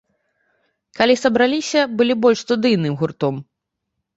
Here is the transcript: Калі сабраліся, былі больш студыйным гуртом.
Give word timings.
Калі 0.99 1.15
сабраліся, 1.23 1.79
былі 1.99 2.17
больш 2.25 2.39
студыйным 2.47 2.93
гуртом. 3.03 3.35